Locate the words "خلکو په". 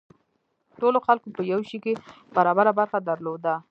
1.05-1.41